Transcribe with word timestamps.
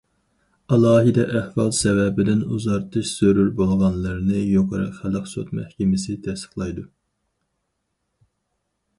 ئالاھىدە 0.75 1.23
ئەھۋال 1.39 1.67
سەۋەبىدىن 1.79 2.39
ئۇزارتىش 2.55 3.11
زۆرۈر 3.17 3.51
بولغانلىرىنى 3.59 4.39
يۇقىرى 4.53 4.87
خەلق 5.01 5.27
سوت 5.33 5.51
مەھكىمىسى 5.59 6.15
تەستىقلايدۇ. 6.29 6.87